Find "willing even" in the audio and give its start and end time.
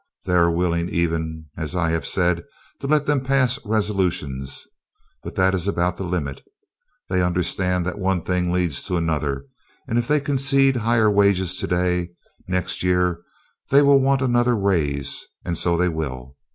0.49-1.45